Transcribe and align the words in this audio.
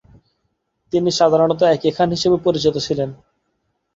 তিনি 0.93 1.09
সাধারণত 1.19 1.61
একে 1.69 1.89
খান 1.91 2.09
হিসেবে 2.15 2.37
পরিচিত 2.45 2.75
ছিলেন। 2.85 3.09